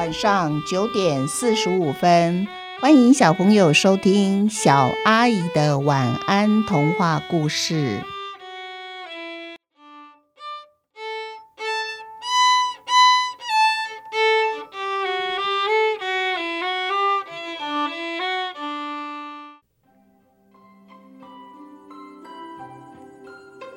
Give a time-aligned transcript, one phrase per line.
[0.00, 2.48] 晚上九点四十五分，
[2.80, 8.00] 欢迎小朋友收听小阿姨的晚安童话故事。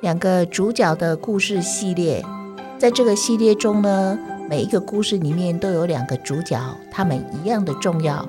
[0.00, 2.24] 两个主角的故事系列，
[2.78, 8.28] 在这个系列中呢，每一个故事里面都有两个主角，他们一样的重要。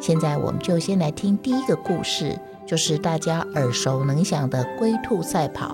[0.00, 2.36] 现在我们就先来听第一个故事，
[2.66, 5.68] 就是大家耳熟能详的《龟兔赛跑》。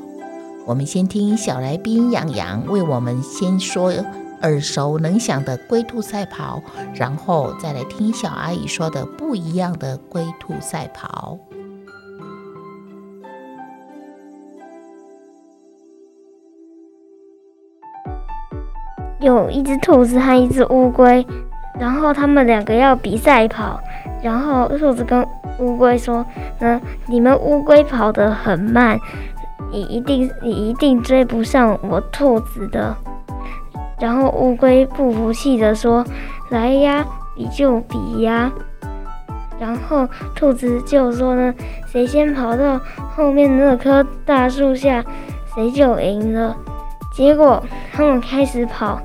[0.67, 3.91] 我们先听小来宾养羊为我们先说
[4.43, 6.63] 耳熟能详的《龟兔赛跑》，
[6.95, 11.39] 然后再来听小阿姨说的不一样的《龟兔赛跑》。
[19.21, 21.27] 有一只兔子和一只乌龟，
[21.79, 23.79] 然后他们两个要比赛跑，
[24.23, 25.27] 然后兔子跟
[25.59, 26.25] 乌龟说
[26.59, 28.99] ：“呢，你们乌龟跑得很慢，
[29.71, 32.97] 你一定你一定追不上我兔子的。”
[34.01, 36.03] 然后乌龟不服气的说
[36.49, 37.05] ：“来呀，
[37.37, 38.51] 比就比呀。”
[39.61, 41.55] 然后兔子就说呢
[41.87, 42.81] ：“谁先跑到
[43.15, 45.05] 后面那棵大树下，
[45.55, 46.57] 谁就赢了。”
[47.13, 48.99] 结果他们开始跑。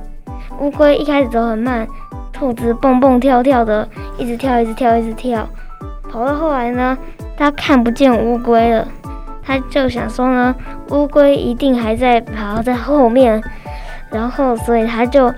[0.59, 1.87] 乌龟一开始走很慢，
[2.31, 5.47] 兔子蹦蹦跳跳的，一直跳，一直跳，一直跳。
[6.09, 6.97] 跑到后来呢，
[7.35, 8.87] 它看不见乌龟了，
[9.43, 10.55] 它就想说呢，
[10.89, 13.43] 乌龟一定还在跑在后面，
[14.09, 15.33] 然后所以它就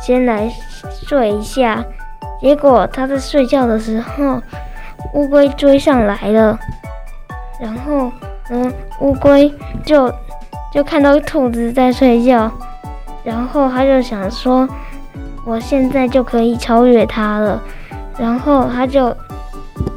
[0.00, 0.50] 先来
[1.06, 1.84] 睡一下。
[2.40, 4.40] 结果它在睡觉的时候，
[5.14, 6.58] 乌龟追上来了，
[7.60, 8.10] 然后
[8.50, 10.12] 嗯，乌龟就
[10.72, 12.50] 就看到兔子在睡觉。
[13.22, 14.68] 然后他就想说，
[15.44, 17.60] 我现在就可以超越他了。
[18.18, 19.14] 然后他就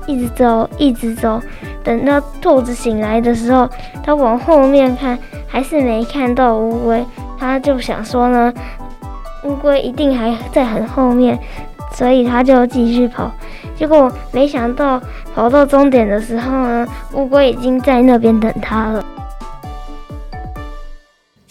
[0.08, 1.42] 一直走，一直走。
[1.84, 3.70] 等到兔子醒来的时候，
[4.02, 7.06] 他往后面看，还是没看到乌龟。
[7.38, 8.54] 他就想说呢，
[9.44, 11.38] 乌龟一定还在很后面，
[11.92, 13.30] 所以他就继续跑。
[13.76, 15.02] 结果没想到
[15.36, 19.04] 跑到终点的时候呢，乌龟已经在那边等他了。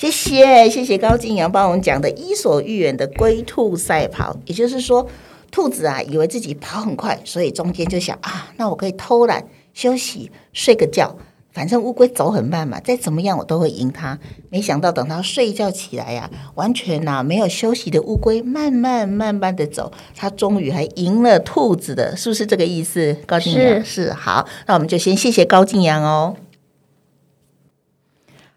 [0.02, 5.06] 谢谢谢谢高金阳帮我们讲的《伊索寓言》的龟兔赛跑，也就是说，
[5.52, 11.16] 兔子啊以为自己跑很快，所以中间就想啊，那我可以偷懒休息睡个觉，
[11.52, 14.18] 反正乌龟走很慢嘛，再怎么样我都会赢它。
[14.50, 23.16] 没想到等它睡一觉起来呀，完全呐没有休息的乌龟，慢慢慢慢的走，它终于还赢了兔子的，是不是这个意思？
[23.24, 26.34] 高金阳是好，那我们就先谢谢高金阳哦。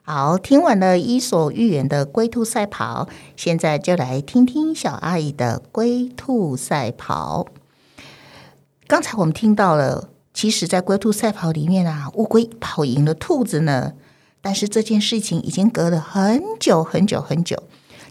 [0.07, 7.47] 好，听完了《伊索寓言》的龟兔赛跑，现在就来听听小阿姨的龟兔赛跑。
[8.85, 13.93] 刚才我们听到了，其实，在龟兔赛跑里面啊，乌龟跑赢了兔子呢。
[14.41, 17.63] 但是这件事情已经隔了很久很久很久，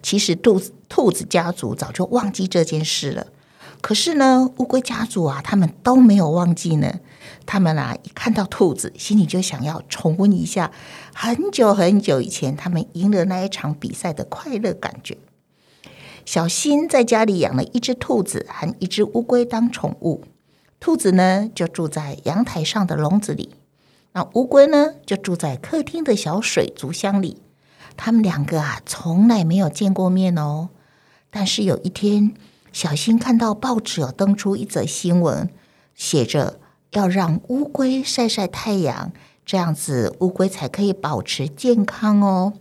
[0.02, 3.28] 其实兔子兔子家族早就忘记这件事了。
[3.80, 6.98] 可是呢，乌龟家族啊，他们都没有忘记呢。
[7.46, 10.72] 他们啊，一看到兔子，心里就想要重温一下
[11.14, 15.18] 很久很久以前他们赢了那一场比赛的快乐感觉。
[16.24, 20.24] 小新在家里养了一只兔子和一只乌龟当宠物，
[20.80, 23.50] 兔子呢就住在阳台上的笼子里，
[24.12, 27.42] 那乌龟呢就住在客厅的小水族箱里。
[27.96, 30.70] 他们两个啊，从来没有见过面哦。
[31.30, 32.34] 但是有一天，
[32.72, 35.50] 小新看到报纸有登出一则新闻，
[35.94, 36.58] 写着。
[36.94, 39.12] 要让乌龟晒晒太阳，
[39.44, 42.52] 这样子乌龟才可以保持健康哦。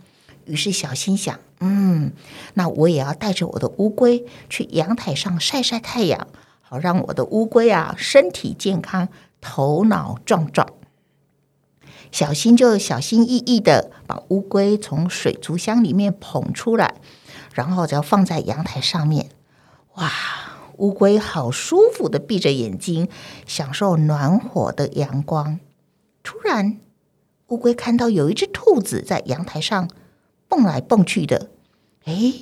[0.44, 2.12] 于是小新想，嗯，
[2.54, 6.26] 那我也要带着我的乌龟去阳台上晒晒太阳，
[6.60, 9.08] 好让我的乌龟啊身体健康，
[9.40, 10.68] 头脑壮壮。
[12.12, 16.94] 小新就小心翼翼的把乌龟从水族箱里面捧出来，
[17.54, 19.30] 然后就放在阳台上面。
[19.94, 20.10] 哇！
[20.78, 23.08] 乌龟好舒服的闭着眼睛，
[23.46, 25.58] 享受暖和的阳光。
[26.22, 26.78] 突然，
[27.48, 29.88] 乌龟看到有一只兔子在阳台上
[30.48, 31.50] 蹦来蹦去的，
[32.04, 32.32] 哎，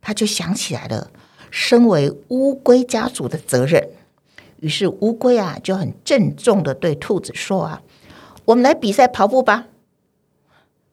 [0.00, 1.10] 它就想起来了，
[1.50, 3.90] 身为乌龟家族的责任。
[4.60, 7.82] 于是，乌龟啊就很郑重的对兔子说：“啊，
[8.46, 9.68] 我们来比赛跑步吧。”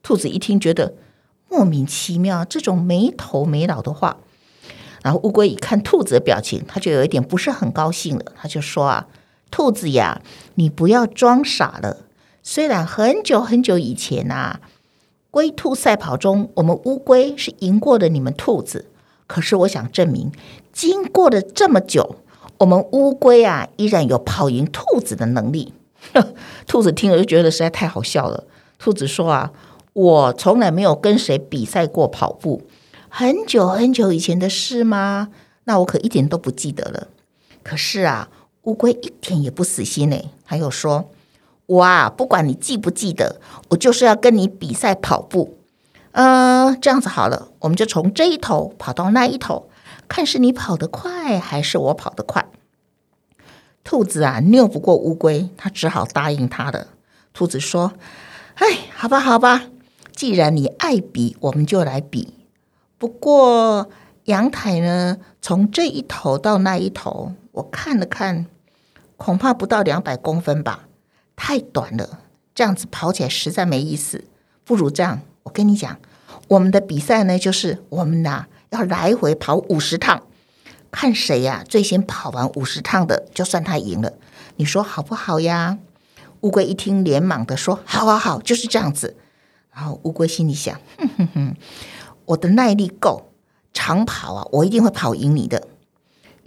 [0.03, 0.95] 兔子一听，觉得
[1.49, 4.17] 莫名其妙，这种没头没脑的话。
[5.03, 8.25] 然后乌龟一看兔子的表情，他就有一点不是很高兴了。
[8.35, 9.07] 他就说：“啊，
[9.51, 10.21] 兔子呀，
[10.55, 12.05] 你不要装傻了。
[12.43, 14.61] 虽然很久很久以前啊，
[15.31, 18.85] 龟兔赛跑中，我们乌龟是赢过了你们兔子，
[19.27, 20.31] 可是我想证明，
[20.71, 22.15] 经过了这么久，
[22.59, 25.73] 我们乌龟啊依然有跑赢兔子的能力。
[26.65, 28.45] 兔子听了就觉得实在太好笑了。
[28.79, 29.51] 兔子说啊，
[29.93, 32.61] 我从来没有跟谁比赛过跑步，
[33.09, 35.29] 很久很久以前的事吗？
[35.63, 37.07] 那我可一点都不记得了。
[37.63, 38.29] 可是啊，
[38.63, 40.17] 乌龟一点也不死心呢。
[40.45, 41.09] 他又说
[41.65, 45.57] ：“我啊，不管你记不记得，我就是要跟你比赛跑步。
[46.11, 49.69] 嗯，这样子好了，我们就从这一头跑到那一头，
[50.07, 52.45] 看是你跑得快还是我跑得快。”
[53.83, 56.87] 兔子啊，拗不过乌龟，他只好答应他了。
[57.33, 57.93] 兔子说
[58.55, 58.65] ：“哎，
[58.95, 59.63] 好吧，好吧，
[60.13, 62.33] 既然你爱比，我们就来比。
[62.97, 63.89] 不过
[64.25, 68.45] 阳台呢，从这一头到那一头。”我看了看，
[69.15, 70.87] 恐怕不到两百公分吧，
[71.35, 72.19] 太短了。
[72.53, 74.25] 这样子跑起来实在没意思。
[74.63, 75.97] 不如这样，我跟你讲，
[76.49, 80.21] 我们的比赛呢，就是我们呐要来回跑五十趟，
[80.91, 84.13] 看谁呀最先跑完五十趟的，就算他赢了。
[84.57, 85.79] 你说好不好呀？
[86.41, 89.15] 乌龟一听，连忙的说：“好好好，就是这样子。”
[89.73, 91.55] 然后乌龟心里想：“哼哼哼，
[92.27, 93.29] 我的耐力够，
[93.73, 95.67] 长跑啊，我一定会跑赢你的。”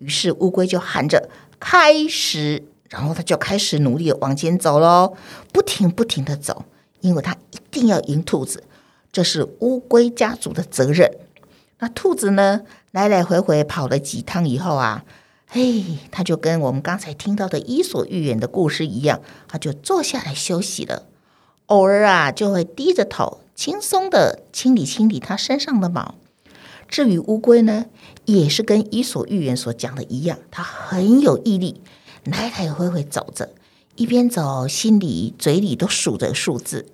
[0.00, 1.28] 于是乌龟就喊着
[1.58, 5.14] 开始，然后他就开始努力往前走喽，
[5.52, 6.64] 不停不停的走，
[7.00, 8.64] 因为他一定要赢兔子，
[9.12, 11.10] 这是乌龟家族的责任。
[11.80, 12.62] 那兔子呢，
[12.92, 15.04] 来来回回跑了几趟以后啊，
[15.46, 21.04] 嘿，它就跟我们刚才听到的《伊索寓言》的故事一样，它就坐下来休息了。
[21.70, 26.16] 偶尔啊，就会低着头，轻松的清理清理它身上的毛。
[26.88, 27.86] 至于乌龟呢，
[28.24, 31.80] 也是跟《伊索寓言》所讲的一样，它很有毅力，
[32.24, 33.50] 来来回回走着，
[33.94, 36.86] 一边走，心里嘴里都数着数字。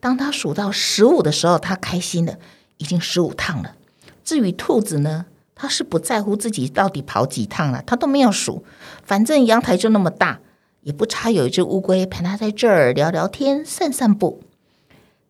[0.00, 2.38] 当他数到十五的时候，他开心了，
[2.78, 3.76] 已经十五趟了。
[4.24, 8.64] 至于兔子呢，它是不在乎自己到底跑几趟了，它都没有数，
[9.04, 10.40] 反正阳台就那么大，
[10.82, 14.42] 也不差有一只乌龟陪他在这儿聊聊天、散散步。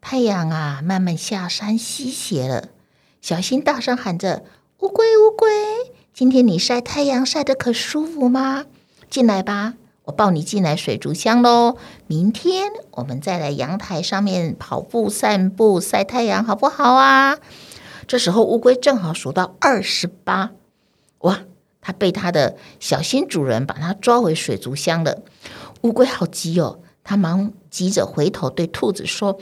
[0.01, 2.69] 太阳啊，慢慢下山西斜了。
[3.21, 4.45] 小新大声喊着
[4.81, 5.49] ：“乌龟，乌龟，
[6.15, 8.67] 今天你晒太阳晒得可舒服吗？
[9.11, 9.75] 进来吧，
[10.05, 11.77] 我抱你进来水族箱喽。
[12.07, 17.39] 明天我们再来阳台上面跑步、散步、晒太阳，好不好啊？”
[18.07, 20.53] 这时候乌龟正好数到二十八，
[21.19, 21.41] 哇！
[21.89, 25.23] 它被它的小新主人把它抓回水族箱了。
[25.81, 29.39] 乌龟好急哦，它忙急着回头对兔子说：“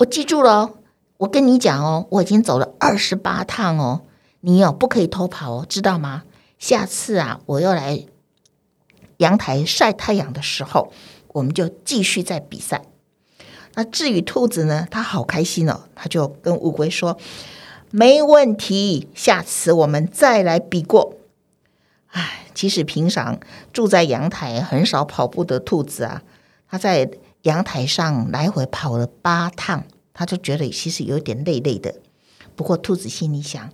[0.00, 0.70] 我记住了。”
[1.18, 4.00] 我跟你讲哦，我已经走了二十八趟哦，
[4.40, 6.22] 你哦不可以偷跑哦，知道吗？
[6.58, 8.06] 下次啊，我要来
[9.18, 10.90] 阳台晒太阳的时候，
[11.34, 12.80] 我们就继续再比赛。
[13.74, 17.18] 那至于兔子呢，它好开心哦，它就跟乌龟说
[17.92, 21.16] ：“没问题，下次我们再来比过。”
[22.10, 23.38] 唉，其实平常
[23.72, 26.22] 住在阳台很少跑步的兔子啊，
[26.68, 27.10] 它在
[27.42, 29.84] 阳台上来回跑了八趟。
[30.12, 31.94] 他就觉得其实有点累累的，
[32.54, 33.70] 不过兔子心里想：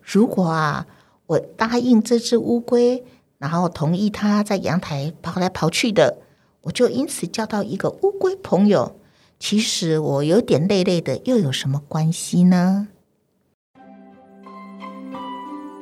[0.00, 0.86] 如果啊，
[1.26, 3.02] 我答应这只乌龟，
[3.38, 6.18] 然后同意它在阳台跑来跑去的，
[6.60, 8.94] 我就因此交到一个乌龟朋友。
[9.40, 12.86] 其实我有点累累的，又有什么关系呢？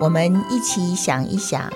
[0.01, 1.71] 我们一起想一想，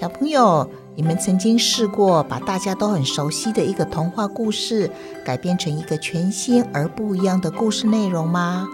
[0.00, 0.66] 小朋友。
[0.96, 4.90] 你们曾经试过把大家都很熟悉的一个童话故事
[5.26, 8.66] 改编成一个全新而不一样的故事内容吗？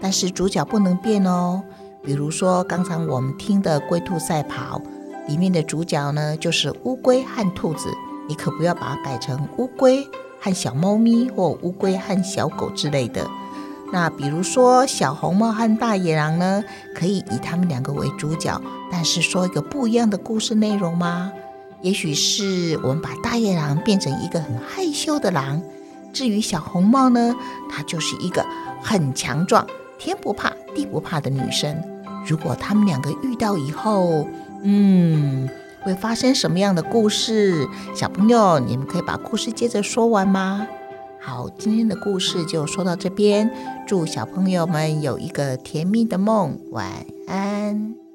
[0.00, 1.60] 但是主角不能变哦。
[2.00, 4.80] 比如说刚才我们听的《龟兔赛跑》
[5.28, 7.88] 里面的主角呢，就是乌龟和兔子。
[8.28, 10.06] 你可不要把它改成乌龟
[10.40, 13.26] 和小猫咪或乌龟和小狗之类的。
[13.92, 16.62] 那比如说小红帽和大野狼呢，
[16.94, 18.60] 可以以他们两个为主角，
[18.98, 21.30] 但是说一个不一样的故事内容吗？
[21.82, 25.62] 也许是我们把大野狼变成一个很害羞的狼，
[26.12, 27.32] 至于小红帽呢，
[27.70, 28.44] 她就是一个
[28.82, 29.64] 很强壮、
[30.00, 31.80] 天不怕地不怕的女生。
[32.26, 34.26] 如果他们两个遇到以后，
[34.64, 35.48] 嗯，
[35.82, 37.68] 会发生什么样的故事？
[37.94, 40.66] 小朋友，你们可以把故事接着说完吗？
[41.20, 43.48] 好，今天的故事就说到这边，
[43.86, 48.07] 祝小朋友们有一个甜蜜的梦，晚安。